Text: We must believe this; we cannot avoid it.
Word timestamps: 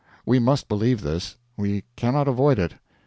We 0.25 0.39
must 0.39 0.67
believe 0.67 1.01
this; 1.01 1.37
we 1.57 1.83
cannot 1.95 2.27
avoid 2.27 2.57
it. 2.57 2.73